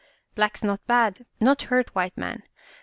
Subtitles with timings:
[0.33, 2.41] Blacks not bad, not hurt white man.